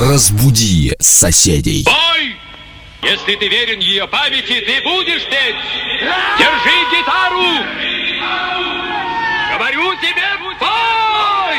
[0.00, 1.84] Разбуди соседей.
[1.84, 2.34] Бой!
[3.02, 5.56] Если ты верен ее памяти, ты будешь петь!
[6.38, 7.66] Держи гитару!
[9.52, 10.24] Говорю тебе,
[10.58, 11.56] бой!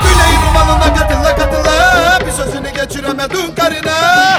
[0.00, 4.38] Güney Romanına katıla katıla Bir sözünü geçiremedin karına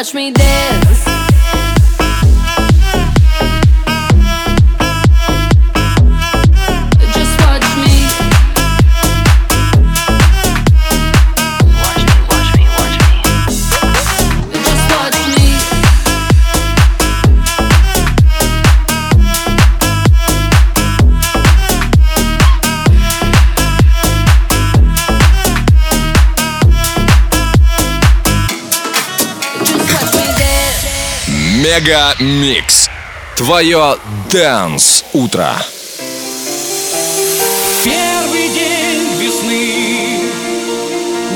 [0.00, 0.79] watch me dance.
[31.70, 32.90] MegaMix.
[33.36, 33.96] Твое
[34.28, 35.54] Dance Утро.
[37.84, 40.18] Первый день весны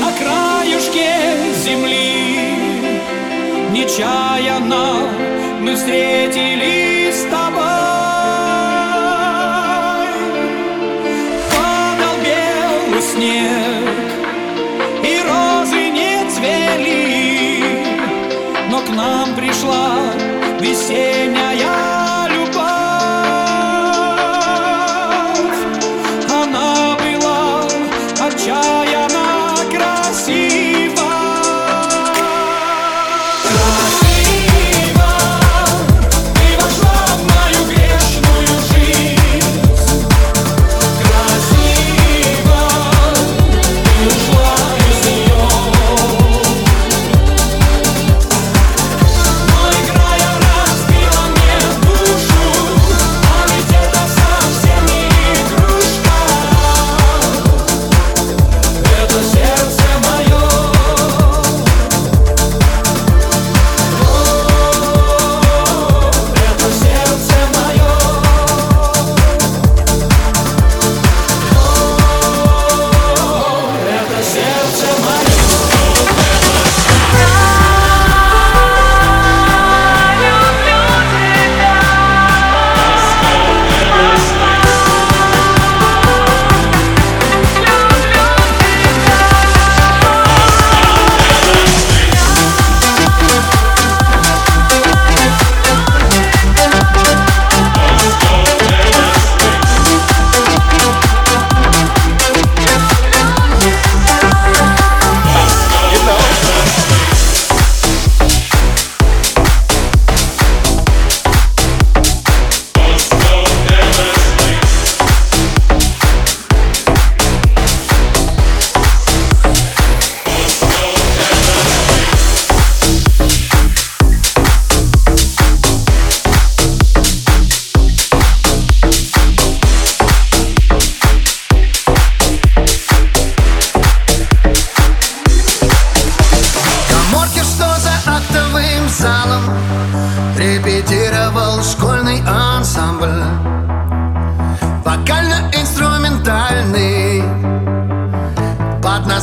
[0.01, 2.49] на краюшке земли
[3.71, 5.07] нечаянно
[5.61, 6.54] мы встретились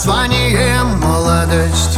[0.05, 1.97] названием молодость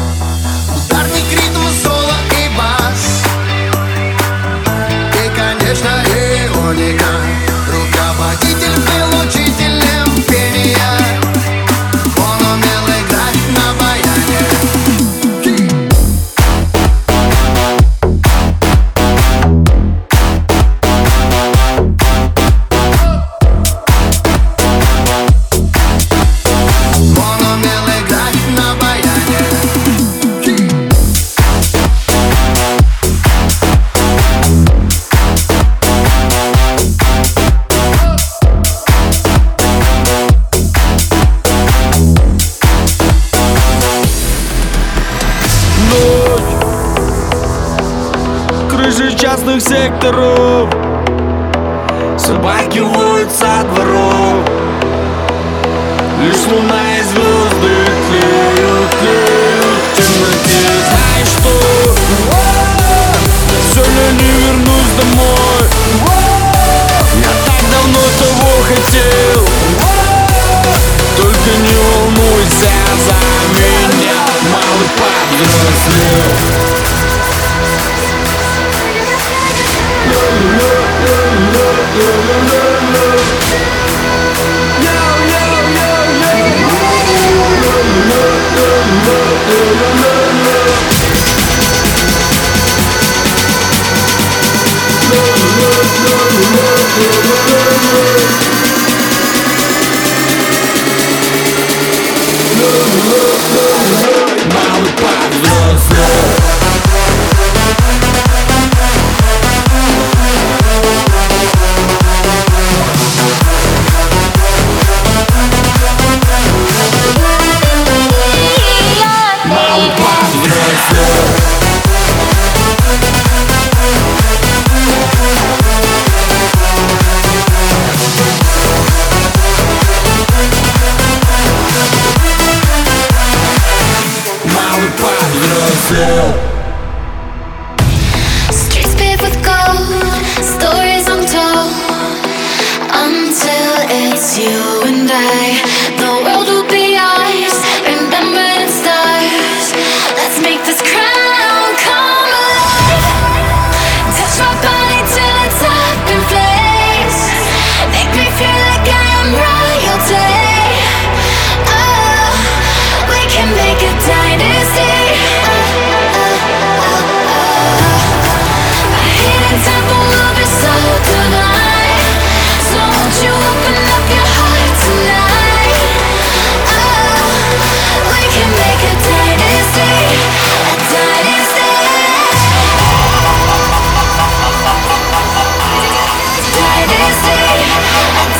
[50.05, 50.54] through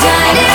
[0.05, 0.54] done it.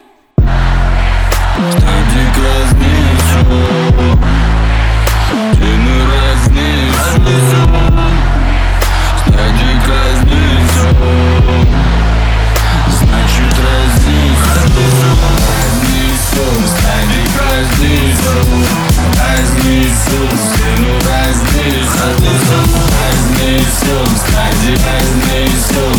[1.61, 3.45] Стадик разницу
[5.53, 7.21] Длину разницу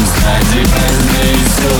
[0.07, 1.73] Стадик разницу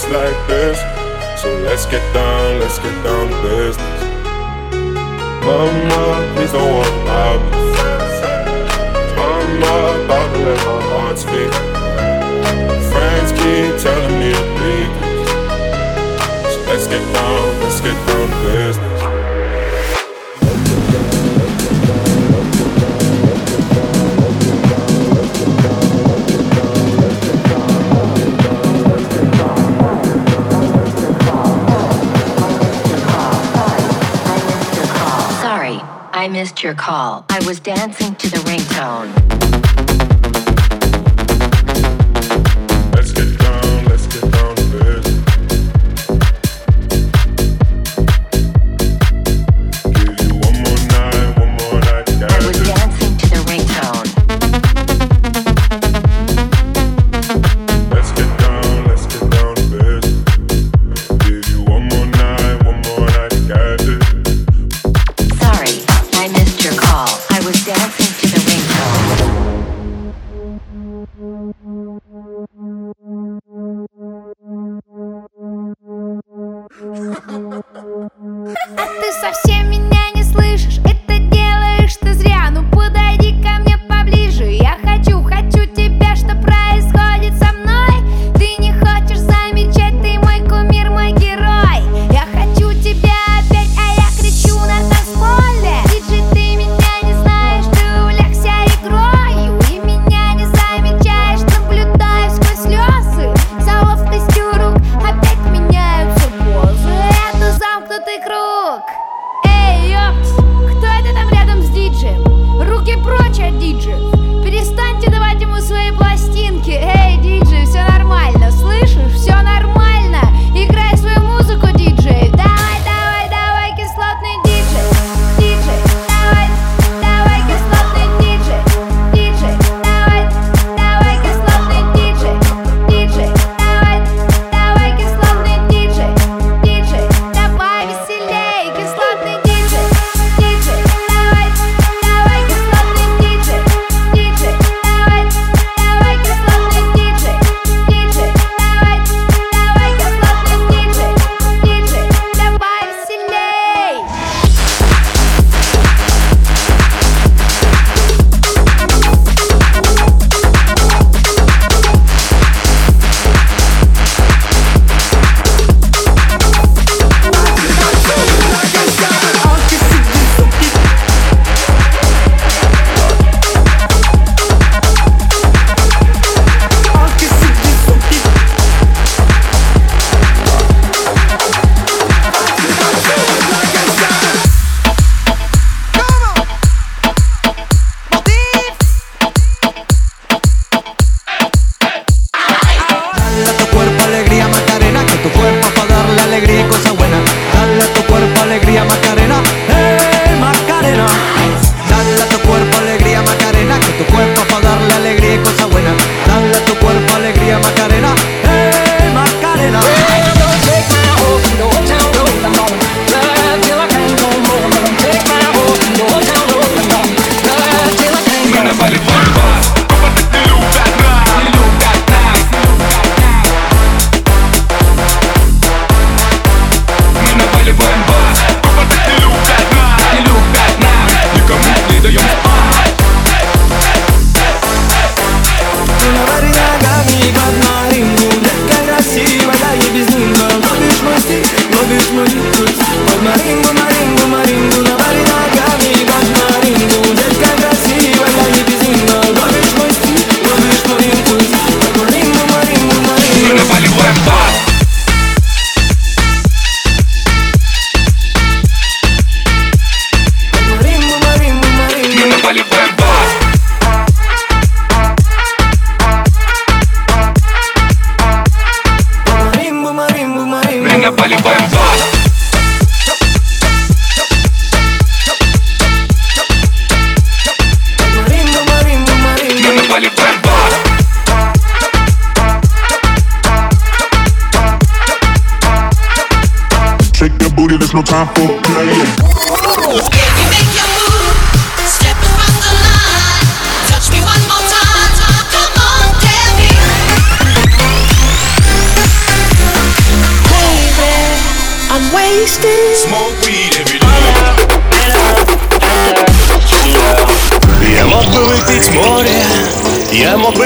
[0.00, 0.78] just like this.
[1.40, 4.02] So let's get down, let's get down to business.
[5.44, 7.58] Mama, please don't walk out me.
[9.16, 11.52] Mama, about to let my heart speak.
[12.92, 14.94] Friends keep telling me to leave.
[16.52, 18.07] So let's get down, let's get down
[37.28, 39.17] I was dancing to the ringtone.